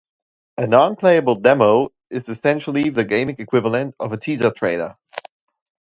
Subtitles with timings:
[0.57, 4.97] A non-playable demo is essentially the gaming equivalent of a teaser trailer.